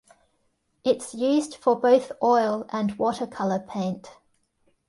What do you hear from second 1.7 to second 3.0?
both oil and